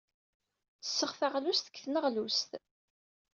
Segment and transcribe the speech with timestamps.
[0.77, 2.51] Ttesseɣ taɣlust deg tneɣlust.